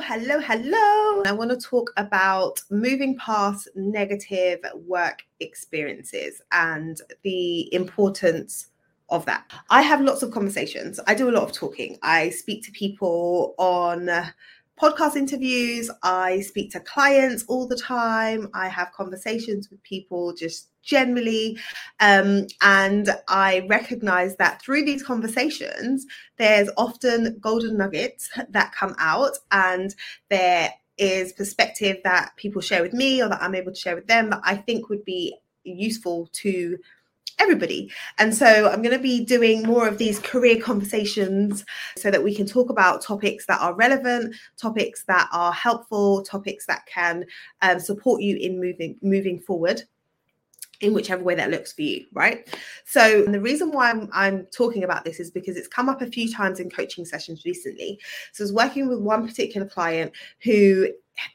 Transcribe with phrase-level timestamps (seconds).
[0.00, 1.22] hello, hello.
[1.24, 8.68] I want to talk about moving past negative work experiences and the importance
[9.10, 9.50] of that.
[9.68, 11.00] I have lots of conversations.
[11.06, 11.98] I do a lot of talking.
[12.02, 14.08] I speak to people on
[14.80, 15.90] podcast interviews.
[16.02, 18.48] I speak to clients all the time.
[18.54, 21.58] I have conversations with people just generally.
[22.00, 26.06] Um, and I recognize that through these conversations,
[26.38, 29.94] there's often golden nuggets that come out, and
[30.30, 34.06] there is perspective that people share with me or that I'm able to share with
[34.06, 36.78] them that I think would be useful to
[37.40, 37.90] everybody.
[38.18, 41.64] And so I'm going to be doing more of these career conversations
[41.96, 46.66] so that we can talk about topics that are relevant, topics that are helpful, topics
[46.66, 47.24] that can
[47.62, 49.82] um, support you in moving moving forward
[50.80, 52.48] in whichever way that looks for you, right?
[52.86, 56.06] So the reason why I'm, I'm, talking about this is because it's come up a
[56.06, 57.98] few times in coaching sessions recently.
[58.32, 60.88] So I was working with one particular client who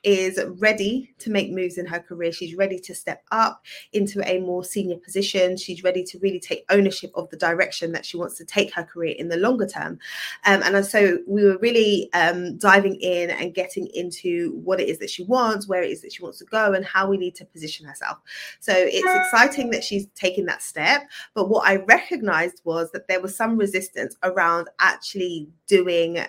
[0.03, 2.31] is ready to make moves in her career.
[2.31, 5.57] She's ready to step up into a more senior position.
[5.57, 8.83] She's ready to really take ownership of the direction that she wants to take her
[8.83, 9.99] career in the longer term.
[10.45, 14.99] Um, and so we were really um, diving in and getting into what it is
[14.99, 17.35] that she wants, where it is that she wants to go, and how we need
[17.35, 18.19] to position herself.
[18.59, 21.07] So it's exciting that she's taking that step.
[21.33, 26.25] But what I recognized was that there was some resistance around actually doing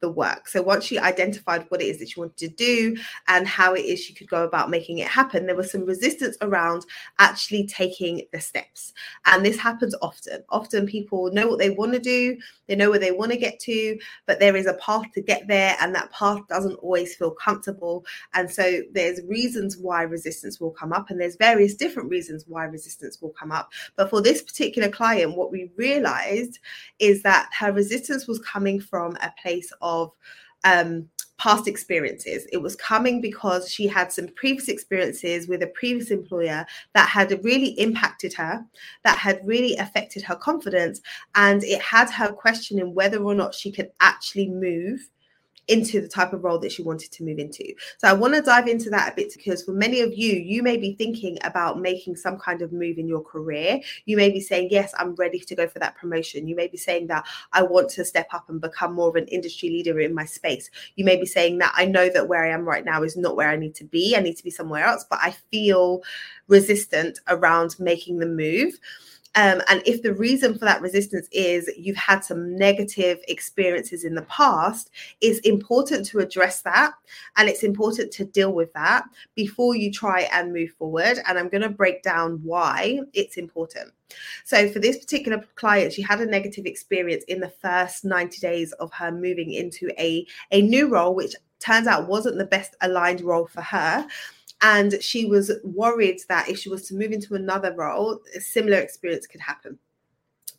[0.00, 0.48] the work.
[0.48, 2.96] So once she identified what it is that she wanted to do
[3.28, 6.36] and how it is she could go about making it happen, there was some resistance
[6.40, 6.86] around
[7.18, 8.92] actually taking the steps.
[9.24, 10.42] And this happens often.
[10.48, 12.36] Often people know what they want to do,
[12.66, 15.46] they know where they want to get to, but there is a path to get
[15.48, 18.04] there, and that path doesn't always feel comfortable.
[18.34, 22.64] And so there's reasons why resistance will come up, and there's various different reasons why
[22.64, 23.72] resistance will come up.
[23.96, 26.58] But for this particular client, what we realized
[26.98, 29.85] is that her resistance was coming from a place of
[30.64, 31.08] um,
[31.38, 32.46] past experiences.
[32.52, 37.44] It was coming because she had some previous experiences with a previous employer that had
[37.44, 38.64] really impacted her,
[39.04, 41.00] that had really affected her confidence,
[41.34, 45.08] and it had her questioning whether or not she could actually move
[45.68, 47.64] into the type of role that she wanted to move into.
[47.98, 50.62] So I want to dive into that a bit because for many of you, you
[50.62, 53.80] may be thinking about making some kind of move in your career.
[54.04, 56.46] You may be saying, Yes, I'm ready to go for that promotion.
[56.46, 59.26] You may be saying that I want to step up and become more of an
[59.28, 60.70] industry leader in my space.
[60.94, 63.36] You may be saying that I know that where I am right now is not
[63.36, 64.14] where I need to be.
[64.16, 66.02] I need to be somewhere else, but I feel
[66.48, 68.78] resistant around making the move.
[69.36, 74.14] Um, and if the reason for that resistance is you've had some negative experiences in
[74.14, 76.94] the past, it's important to address that.
[77.36, 79.04] And it's important to deal with that
[79.34, 81.18] before you try and move forward.
[81.26, 83.92] And I'm going to break down why it's important.
[84.44, 88.72] So, for this particular client, she had a negative experience in the first 90 days
[88.72, 93.20] of her moving into a, a new role, which turns out wasn't the best aligned
[93.20, 94.06] role for her.
[94.68, 98.78] And she was worried that if she was to move into another role, a similar
[98.78, 99.78] experience could happen.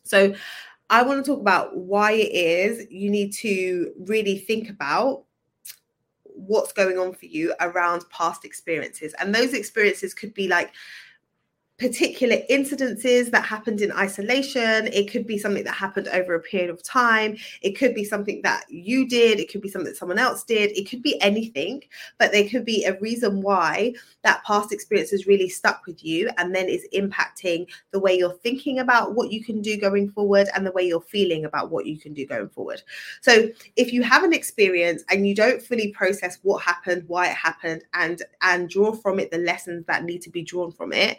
[0.02, 0.34] So
[0.88, 5.24] I want to talk about why it is you need to really think about
[6.22, 9.14] what's going on for you around past experiences.
[9.18, 10.72] And those experiences could be like
[11.78, 14.88] particular incidences that happened in isolation.
[14.88, 17.36] It could be something that happened over a period of time.
[17.62, 19.38] It could be something that you did.
[19.38, 20.76] It could be something that someone else did.
[20.76, 21.84] It could be anything,
[22.18, 23.94] but there could be a reason why
[24.24, 28.32] that past experience has really stuck with you and then is impacting the way you're
[28.32, 31.86] thinking about what you can do going forward and the way you're feeling about what
[31.86, 32.82] you can do going forward.
[33.20, 37.36] So if you have an experience and you don't fully process what happened, why it
[37.36, 41.18] happened, and and draw from it the lessons that need to be drawn from it,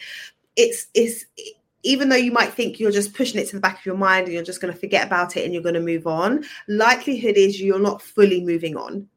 [0.59, 1.25] it's it's
[1.83, 4.25] even though you might think you're just pushing it to the back of your mind
[4.25, 7.37] and you're just going to forget about it and you're going to move on, likelihood
[7.37, 9.07] is you're not fully moving on.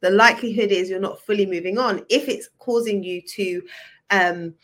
[0.00, 3.62] The likelihood is you're not fully moving on if it's causing you to
[4.10, 4.54] um,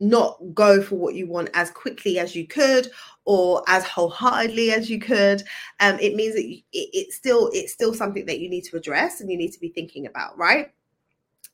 [0.00, 2.90] not go for what you want as quickly as you could,
[3.24, 5.42] or as wholeheartedly as you could
[5.80, 8.76] um, it means that you, it, it's still it's still something that you need to
[8.76, 10.72] address and you need to be thinking about right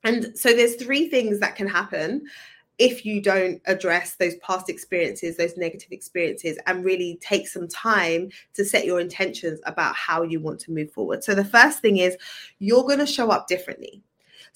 [0.04, 2.24] and so there's three things that can happen
[2.78, 8.30] if you don't address those past experiences, those negative experiences, and really take some time
[8.54, 11.24] to set your intentions about how you want to move forward.
[11.24, 12.16] So, the first thing is
[12.58, 14.02] you're going to show up differently.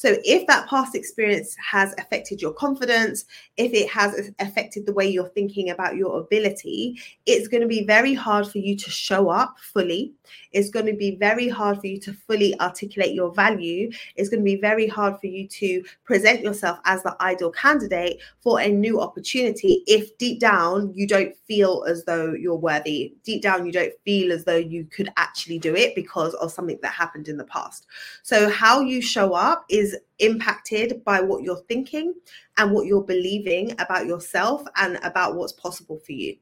[0.02, 3.24] So, if that past experience has affected your confidence,
[3.56, 7.86] if it has affected the way you're thinking about your ability, it's going to be
[7.86, 10.12] very hard for you to show up fully.
[10.50, 13.92] It's going to be very hard for you to fully articulate your value.
[14.16, 18.20] It's going to be very hard for you to present yourself as the ideal candidate
[18.40, 23.14] for a new opportunity if deep down you don't feel as though you're worthy.
[23.22, 26.78] Deep down, you don't feel as though you could actually do it because of something
[26.82, 27.86] that happened in the past.
[28.24, 32.14] So, how you show up is impacted by what you're thinking
[32.58, 36.36] and what you're believing about yourself and about what's possible for you.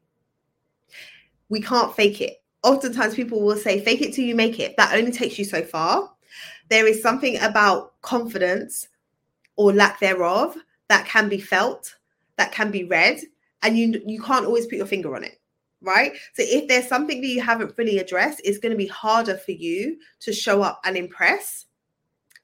[1.49, 2.43] We can't fake it.
[2.63, 4.77] Oftentimes, people will say, fake it till you make it.
[4.77, 6.11] That only takes you so far.
[6.69, 8.89] There is something about confidence
[9.57, 10.57] or lack thereof
[10.89, 11.97] that can be felt,
[12.37, 13.21] that can be read,
[13.63, 15.41] and you, you can't always put your finger on it
[15.83, 16.13] right?
[16.35, 19.53] So if there's something that you haven't fully addressed, it's going to be harder for
[19.53, 21.67] you to show up and impress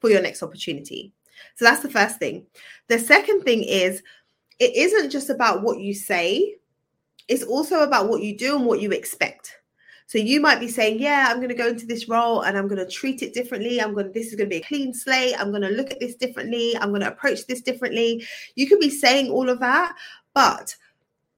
[0.06, 1.12] for your next opportunity.
[1.56, 2.46] So that's the first thing.
[2.86, 4.04] The second thing is
[4.60, 6.54] it isn't just about what you say,
[7.26, 9.56] it's also about what you do and what you expect.
[10.06, 12.68] So you might be saying, "Yeah, I'm going to go into this role and I'm
[12.68, 13.82] going to treat it differently.
[13.82, 15.34] I'm going to this is going to be a clean slate.
[15.36, 16.76] I'm going to look at this differently.
[16.76, 18.24] I'm going to approach this differently."
[18.54, 19.96] You could be saying all of that,
[20.34, 20.76] but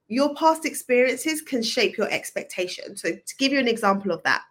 [0.09, 2.95] your past experiences can shape your expectation.
[2.95, 4.43] So to give you an example of that,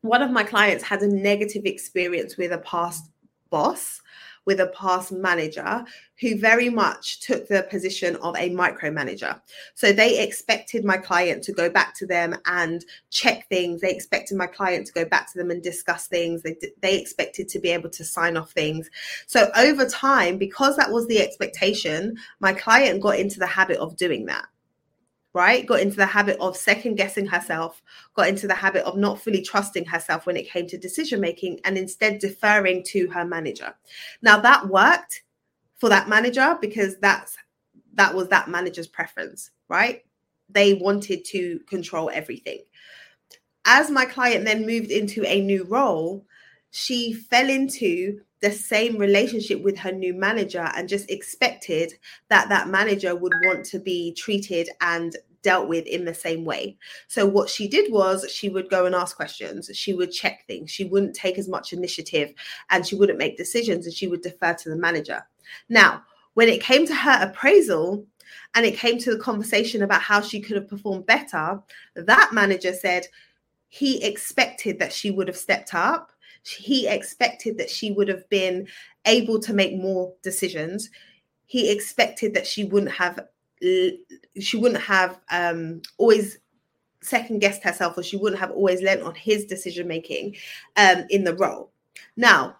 [0.00, 3.08] one of my clients had a negative experience with a past
[3.50, 4.00] boss
[4.48, 5.84] with a past manager
[6.22, 9.38] who very much took the position of a micromanager.
[9.74, 13.82] So they expected my client to go back to them and check things.
[13.82, 16.40] They expected my client to go back to them and discuss things.
[16.40, 18.88] They, they expected to be able to sign off things.
[19.26, 23.98] So over time, because that was the expectation, my client got into the habit of
[23.98, 24.46] doing that
[25.38, 25.64] right?
[25.64, 27.80] Got into the habit of second guessing herself,
[28.14, 31.60] got into the habit of not fully trusting herself when it came to decision making
[31.64, 33.72] and instead deferring to her manager.
[34.20, 35.22] Now that worked
[35.76, 37.36] for that manager because that's
[37.94, 40.04] that was that manager's preference, right?
[40.48, 42.58] They wanted to control everything.
[43.64, 46.26] As my client then moved into a new role,
[46.72, 51.92] she fell into the same relationship with her new manager and just expected
[52.28, 56.76] that that manager would want to be treated and dealt with in the same way.
[57.06, 60.70] So what she did was she would go and ask questions, she would check things,
[60.70, 62.32] she wouldn't take as much initiative
[62.70, 65.22] and she wouldn't make decisions and she would defer to the manager.
[65.68, 66.02] Now,
[66.34, 68.04] when it came to her appraisal
[68.54, 71.60] and it came to the conversation about how she could have performed better,
[71.94, 73.06] that manager said
[73.68, 76.12] he expected that she would have stepped up
[76.56, 78.68] he expected that she would have been
[79.06, 80.90] able to make more decisions.
[81.46, 83.20] He expected that she wouldn't have
[83.60, 86.38] she wouldn't have um, always
[87.00, 90.36] second guessed herself or she wouldn't have always lent on his decision making
[90.76, 91.70] um, in the role.
[92.16, 92.56] Now,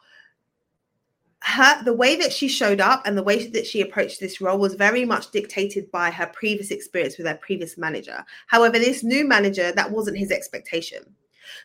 [1.41, 4.59] her the way that she showed up and the way that she approached this role
[4.59, 8.25] was very much dictated by her previous experience with her previous manager.
[8.49, 11.05] However, this new manager that wasn't his expectation.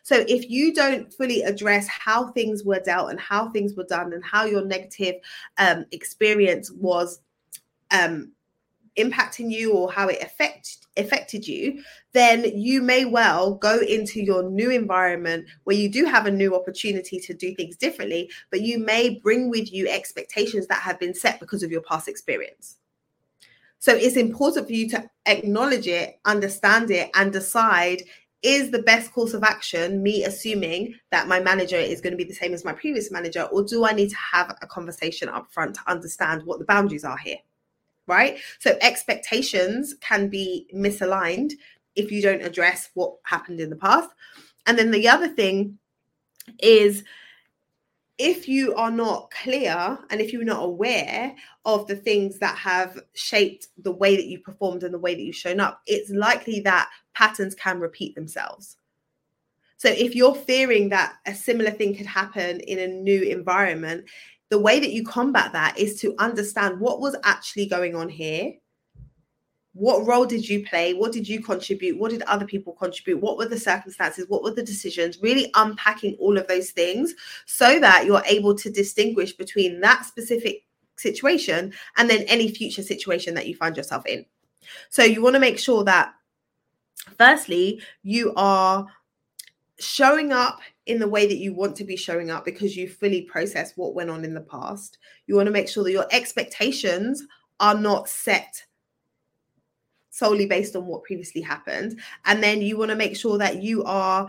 [0.02, 4.12] So if you don't fully address how things were dealt and how things were done
[4.12, 5.16] and how your negative
[5.58, 7.20] um, experience was
[7.90, 8.32] um,
[8.96, 11.82] impacting you or how it affect, affected you,
[12.12, 16.54] then you may well go into your new environment where you do have a new
[16.54, 21.14] opportunity to do things differently, but you may bring with you expectations that have been
[21.14, 22.78] set because of your past experience.
[23.78, 28.02] So it's important for you to acknowledge it, understand it, and decide
[28.44, 32.24] is the best course of action me assuming that my manager is going to be
[32.24, 35.50] the same as my previous manager or do i need to have a conversation up
[35.50, 37.38] front to understand what the boundaries are here
[38.06, 41.52] right so expectations can be misaligned
[41.96, 44.10] if you don't address what happened in the past
[44.66, 45.78] and then the other thing
[46.60, 47.04] is
[48.18, 51.34] if you are not clear and if you're not aware
[51.64, 55.22] of the things that have shaped the way that you performed and the way that
[55.22, 58.76] you've shown up, it's likely that patterns can repeat themselves.
[59.78, 64.04] So if you're fearing that a similar thing could happen in a new environment,
[64.54, 68.52] the way that you combat that is to understand what was actually going on here.
[69.72, 70.94] What role did you play?
[70.94, 71.98] What did you contribute?
[71.98, 73.20] What did other people contribute?
[73.20, 74.26] What were the circumstances?
[74.28, 75.18] What were the decisions?
[75.20, 77.14] Really unpacking all of those things
[77.46, 80.62] so that you're able to distinguish between that specific
[80.96, 84.24] situation and then any future situation that you find yourself in.
[84.88, 86.14] So you want to make sure that
[87.18, 88.86] Firstly, you are
[89.78, 93.22] showing up in the way that you want to be showing up because you fully
[93.22, 94.98] process what went on in the past.
[95.26, 97.22] You want to make sure that your expectations
[97.60, 98.64] are not set
[100.10, 101.98] solely based on what previously happened.
[102.26, 104.28] And then you want to make sure that you are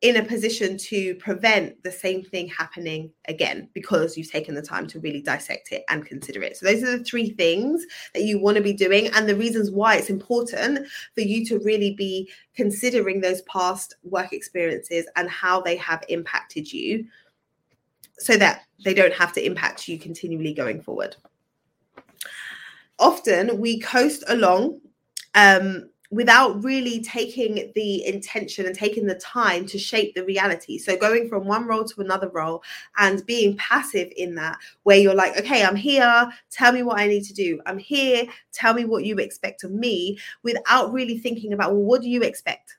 [0.00, 4.86] in a position to prevent the same thing happening again because you've taken the time
[4.86, 6.56] to really dissect it and consider it.
[6.56, 9.70] So, those are the three things that you want to be doing, and the reasons
[9.70, 15.60] why it's important for you to really be considering those past work experiences and how
[15.60, 17.04] they have impacted you
[18.18, 21.16] so that they don't have to impact you continually going forward.
[23.00, 24.80] Often we coast along
[25.34, 30.78] um, without really taking the intention and taking the time to shape the reality.
[30.78, 32.62] So going from one role to another role
[32.96, 37.06] and being passive in that, where you're like, okay, I'm here, tell me what I
[37.06, 37.60] need to do.
[37.66, 42.00] I'm here, tell me what you expect of me, without really thinking about, well, what
[42.00, 42.78] do you expect?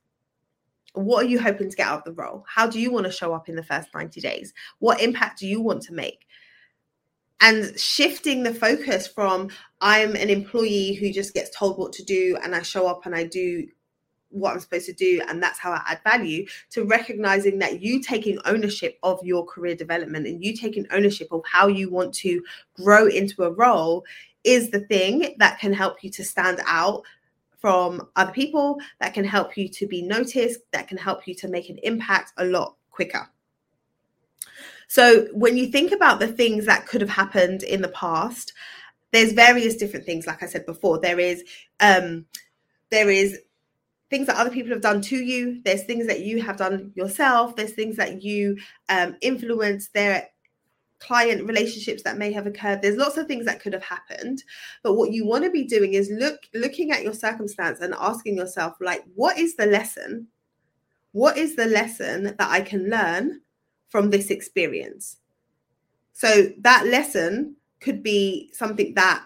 [0.94, 2.44] What are you hoping to get out of the role?
[2.48, 4.54] How do you want to show up in the first 90 days?
[4.80, 6.26] What impact do you want to make?
[7.42, 9.50] And shifting the focus from
[9.82, 13.16] I'm an employee who just gets told what to do and I show up and
[13.16, 13.68] I do
[14.32, 18.02] what I'm supposed to do and that's how I add value to recognizing that you
[18.02, 22.44] taking ownership of your career development and you taking ownership of how you want to
[22.76, 24.06] grow into a role
[24.44, 27.04] is the thing that can help you to stand out
[27.58, 31.48] from other people that can help you to be noticed that can help you to
[31.48, 33.28] make an impact a lot quicker
[34.90, 38.54] so when you think about the things that could have happened in the past,
[39.12, 40.26] there's various different things.
[40.26, 41.44] Like I said before, there is
[41.80, 42.26] um,
[42.90, 43.38] there is
[44.10, 45.62] things that other people have done to you.
[45.64, 47.56] There's things that you have done yourself.
[47.56, 48.58] There's things that you
[48.90, 49.90] um, influence.
[49.90, 50.28] There
[51.00, 54.44] client relationships that may have occurred there's lots of things that could have happened
[54.84, 58.36] but what you want to be doing is look looking at your circumstance and asking
[58.36, 60.28] yourself like what is the lesson
[61.14, 63.40] what is the lesson that i can learn
[63.90, 65.18] from this experience.
[66.14, 69.24] So that lesson could be something that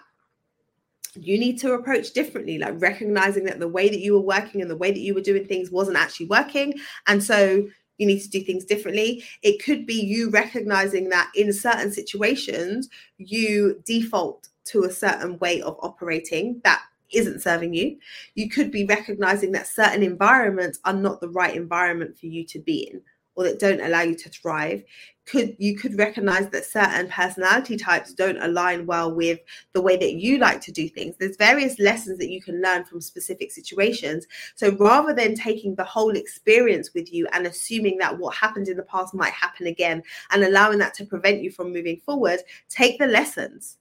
[1.14, 4.70] you need to approach differently, like recognizing that the way that you were working and
[4.70, 6.74] the way that you were doing things wasn't actually working.
[7.06, 7.68] And so
[7.98, 9.22] you need to do things differently.
[9.42, 15.62] It could be you recognizing that in certain situations, you default to a certain way
[15.62, 17.96] of operating that isn't serving you.
[18.34, 22.58] You could be recognizing that certain environments are not the right environment for you to
[22.58, 23.02] be in
[23.34, 24.82] or that don't allow you to thrive
[25.26, 29.40] could you could recognize that certain personality types don't align well with
[29.72, 31.16] the way that you like to do things.
[31.18, 34.26] There's various lessons that you can learn from specific situations.
[34.54, 38.76] So rather than taking the whole experience with you and assuming that what happened in
[38.76, 42.98] the past might happen again and allowing that to prevent you from moving forward take
[42.98, 43.78] the lessons.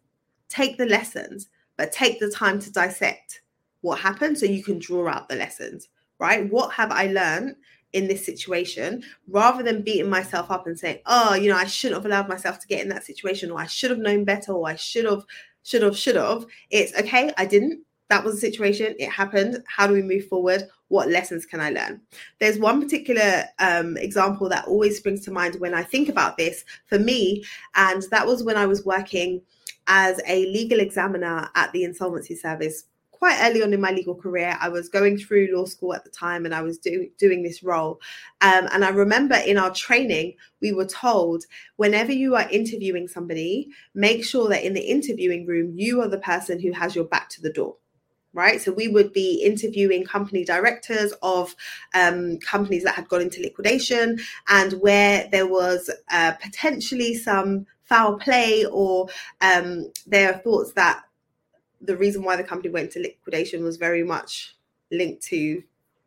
[0.50, 3.42] Take the lessons but take the time to dissect
[3.82, 6.50] what happened so you can draw out the lessons right?
[6.50, 7.56] What have i learned
[7.94, 12.02] in this situation rather than beating myself up and saying, oh, you know, I shouldn't
[12.02, 14.68] have allowed myself to get in that situation or I should have known better or
[14.68, 15.24] I should have,
[15.64, 16.46] should have, should have.
[16.70, 17.84] It's okay, I didn't.
[18.10, 18.96] That was a situation.
[19.00, 19.64] It happened.
[19.68, 20.68] How do we move forward?
[20.90, 22.02] What lessons can I learn?
[22.40, 26.66] There's one particular um, example that always springs to mind when I think about this
[26.86, 27.44] for me,
[27.76, 29.42] and that was when I was working
[29.88, 32.84] as a legal examiner at the insolvency service
[33.24, 34.58] quite early on in my legal career.
[34.60, 37.64] I was going through law school at the time and I was do, doing this
[37.64, 38.02] role.
[38.42, 41.46] Um, and I remember in our training, we were told
[41.78, 46.18] whenever you are interviewing somebody, make sure that in the interviewing room, you are the
[46.18, 47.78] person who has your back to the door
[48.34, 48.60] right?
[48.60, 51.56] So we would be interviewing company directors of
[51.94, 54.18] um, companies that had gone into liquidation
[54.50, 59.08] and where there was uh, potentially some foul play or
[59.42, 61.04] um, there are thoughts that
[61.84, 64.56] the reason why the company went to liquidation was very much
[64.92, 65.64] linked to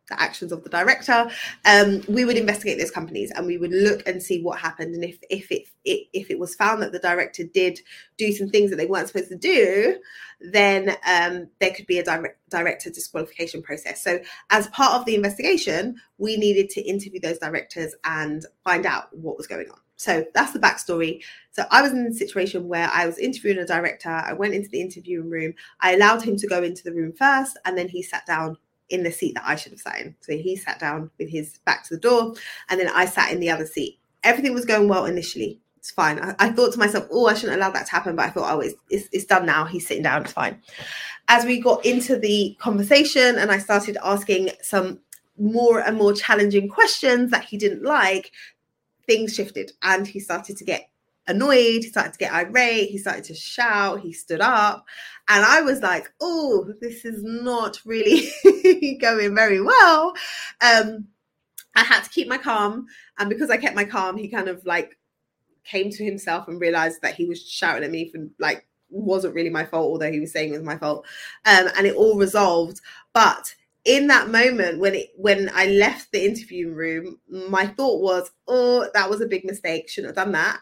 [0.09, 1.29] the actions of the director.
[1.65, 4.95] Um, we would investigate those companies and we would look and see what happened.
[4.95, 7.81] And if if it, it if it was found that the director did
[8.17, 9.99] do some things that they weren't supposed to do,
[10.41, 14.03] then um, there could be a direct, director disqualification process.
[14.03, 19.09] So as part of the investigation, we needed to interview those directors and find out
[19.17, 19.79] what was going on.
[19.97, 21.23] So that's the backstory.
[21.53, 24.11] So I was in a situation where I was interviewing a director.
[24.11, 25.55] I went into the interviewing room.
[25.81, 28.59] I allowed him to go into the room first, and then he sat down
[28.91, 30.15] in the seat that I should have sat in.
[30.21, 32.35] So he sat down with his back to the door,
[32.69, 33.99] and then I sat in the other seat.
[34.23, 35.61] Everything was going well initially.
[35.79, 36.19] It's fine.
[36.21, 38.53] I, I thought to myself, oh, I shouldn't allow that to happen, but I thought,
[38.53, 39.65] oh, it's, it's, it's done now.
[39.65, 40.23] He's sitting down.
[40.23, 40.61] It's fine.
[41.29, 45.01] As we got into the conversation and I started asking some
[45.39, 48.33] more and more challenging questions that he didn't like,
[49.07, 50.89] things shifted and he started to get
[51.29, 54.85] annoyed, he started to get irate, he started to shout, he stood up.
[55.29, 58.29] And I was like, oh, this is not really
[59.01, 60.15] going very well.
[60.61, 61.09] Um,
[61.75, 62.87] I had to keep my calm.
[63.19, 64.99] And because I kept my calm, he kind of like
[65.65, 69.51] came to himself and realized that he was shouting at me for like wasn't really
[69.51, 71.05] my fault, although he was saying it was my fault.
[71.45, 72.81] Um, and it all resolved.
[73.13, 73.55] But
[73.87, 78.89] in that moment when it when I left the interview room, my thought was, oh,
[78.93, 79.89] that was a big mistake.
[79.89, 80.61] Shouldn't have done that.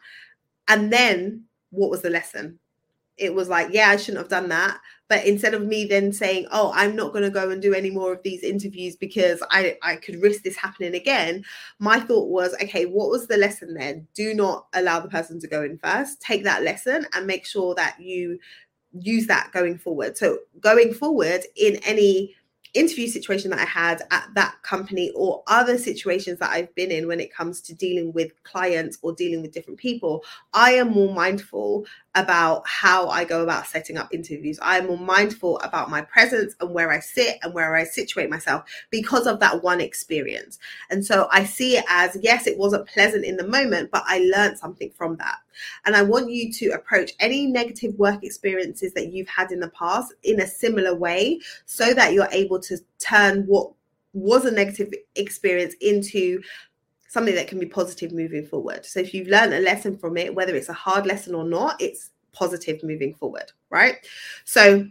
[0.69, 2.59] And then what was the lesson?
[3.17, 4.79] It was like, yeah, I shouldn't have done that.
[5.09, 7.91] But instead of me then saying, oh, I'm not going to go and do any
[7.91, 11.45] more of these interviews because I, I could risk this happening again,
[11.79, 14.03] my thought was, okay, what was the lesson there?
[14.15, 16.21] Do not allow the person to go in first.
[16.21, 18.39] Take that lesson and make sure that you
[18.99, 20.17] use that going forward.
[20.17, 22.35] So, going forward in any
[22.75, 27.07] interview situation that I had at that company or other situations that I've been in
[27.07, 31.15] when it comes to dealing with clients or dealing with different people, I am more
[31.15, 34.59] mindful about how I go about setting up interviews.
[34.63, 38.31] I am more mindful about my presence and where I sit and where I situate
[38.31, 40.59] myself because of that one experience.
[40.91, 44.19] And so I see it as yes, it wasn't pleasant in the moment, but I
[44.35, 45.39] learned something from that.
[45.87, 49.71] And I want you to approach any negative work experiences that you've had in the
[49.71, 53.73] past in a similar way so that you're able to turn what
[54.13, 56.41] was a negative experience into
[57.15, 58.85] something that can be positive moving forward.
[58.85, 61.81] So if you've learned a lesson from it, whether it's a hard lesson or not,
[61.81, 63.99] it's positive moving forward, right?
[64.45, 64.85] So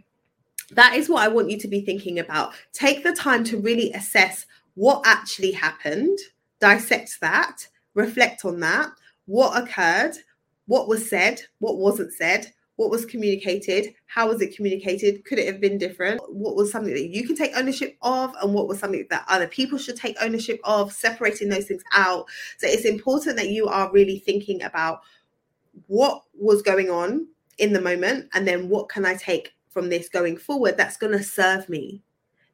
[0.70, 2.54] that is what I want you to be thinking about.
[2.72, 6.18] Take the time to really assess what actually happened,
[6.60, 8.88] dissect that, reflect on that,
[9.26, 10.14] what occurred,
[10.66, 15.46] what was said, what wasn't said, what was communicated, how was it communicated, could it
[15.46, 18.78] have been different, what was something that you can take ownership of, and what was
[18.78, 22.26] something that other people should take ownership of, separating those things out.
[22.58, 25.00] So it's important that you are really thinking about
[25.86, 27.28] what was going on
[27.58, 31.12] in the moment, and then what can I take from this going forward that's going
[31.12, 32.02] to serve me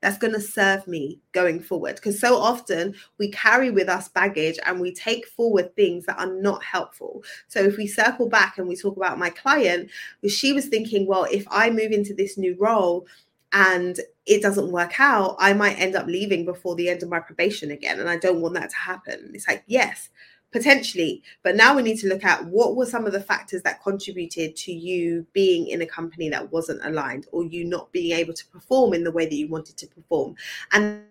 [0.01, 1.97] that's going to serve me going forward.
[1.97, 6.33] Because so often we carry with us baggage and we take forward things that are
[6.33, 7.23] not helpful.
[7.49, 9.91] So if we circle back and we talk about my client,
[10.29, 13.07] she was thinking, well, if I move into this new role,
[13.53, 17.19] and it doesn't work out, I might end up leaving before the end of my
[17.19, 17.99] probation again.
[17.99, 19.33] And I don't want that to happen.
[19.35, 20.09] It's like, yes,
[20.53, 23.83] potentially but now we need to look at what were some of the factors that
[23.83, 28.35] contributed to you being in a company that wasn't aligned or you not being able
[28.35, 30.35] to perform in the way that you wanted to perform.
[30.73, 31.05] And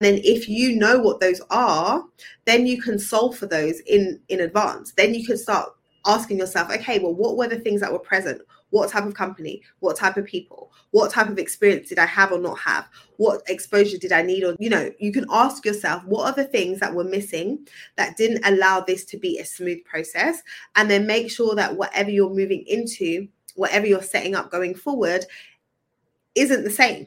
[0.00, 2.04] then if you know what those are
[2.44, 4.92] then you can solve for those in in advance.
[4.92, 5.70] Then you can start
[6.04, 9.62] asking yourself okay well what were the things that were present what type of company
[9.78, 13.40] what type of people what type of experience did i have or not have what
[13.48, 16.80] exposure did i need or you know you can ask yourself what are the things
[16.80, 20.42] that were missing that didn't allow this to be a smooth process?
[20.76, 25.24] And then make sure that whatever you're moving into whatever you're setting up going forward
[26.34, 27.06] isn't the same.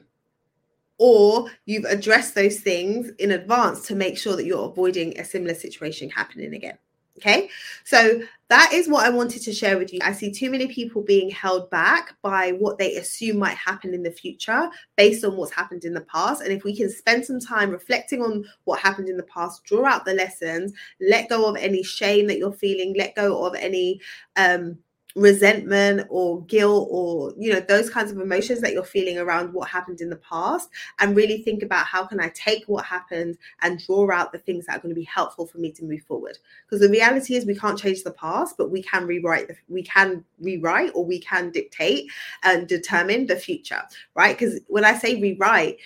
[0.97, 5.55] Or you've addressed those things in advance to make sure that you're avoiding a similar
[5.55, 6.77] situation happening again
[7.17, 7.49] Okay,
[7.85, 9.99] so that is what I wanted to share with you.
[10.03, 14.03] I see too many people being held back by what they assume might happen in
[14.03, 16.41] the future based on what's happened in the past.
[16.41, 19.85] And if we can spend some time reflecting on what happened in the past, draw
[19.85, 24.01] out the lessons, let go of any shame that you're feeling, let go of any
[24.35, 24.77] um,
[25.15, 29.69] resentment or guilt or you know those kinds of emotions that you're feeling around what
[29.69, 33.79] happened in the past and really think about how can i take what happened and
[33.85, 36.37] draw out the things that are going to be helpful for me to move forward.
[36.65, 40.23] Because the reality is we can't change the past but we can rewrite we can
[40.39, 42.11] rewrite or we can dictate
[42.43, 43.81] and determine the future
[44.15, 44.37] right?
[44.37, 45.77] Because when i say rewrite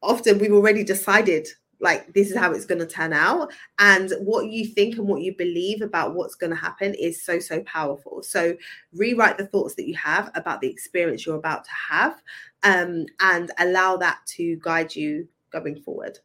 [0.00, 1.48] often we've already decided
[1.80, 5.22] like this is how it's going to turn out and what you think and what
[5.22, 8.56] you believe about what's going to happen is so so powerful so
[8.94, 12.22] rewrite the thoughts that you have about the experience you're about to have
[12.62, 16.18] um, and allow that to guide you going forward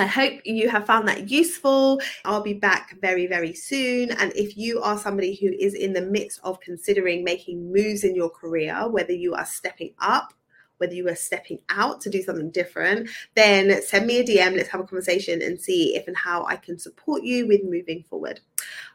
[0.00, 2.00] I hope you have found that useful.
[2.24, 4.12] I'll be back very, very soon.
[4.12, 8.14] And if you are somebody who is in the midst of considering making moves in
[8.14, 10.32] your career, whether you are stepping up
[10.78, 14.56] whether you are stepping out to do something different, then send me a DM.
[14.56, 18.04] Let's have a conversation and see if and how I can support you with moving
[18.08, 18.40] forward.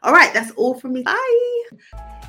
[0.02, 1.02] All right, that's all from me.
[1.02, 1.64] Bye.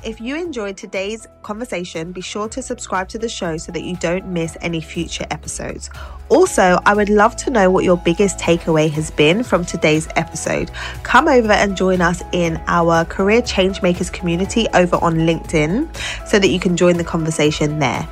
[0.04, 3.96] If you enjoyed today's conversation, be sure to subscribe to the show so that you
[3.96, 5.90] don't miss any future episodes.
[6.28, 10.70] Also, I would love to know what your biggest takeaway has been from today's episode.
[11.02, 15.94] Come over and join us in our Career Changemakers community over on LinkedIn
[16.26, 18.08] so that you can join the conversation there.